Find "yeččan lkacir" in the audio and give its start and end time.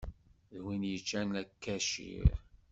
0.91-2.29